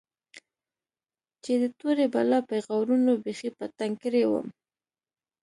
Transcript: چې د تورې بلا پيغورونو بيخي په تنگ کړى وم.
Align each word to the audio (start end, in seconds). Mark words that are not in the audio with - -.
چې 1.43 1.53
د 1.61 1.63
تورې 1.79 2.05
بلا 2.13 2.39
پيغورونو 2.49 3.11
بيخي 3.23 3.49
په 3.57 3.65
تنگ 3.77 3.93
کړى 4.03 4.23
وم. 4.27 4.47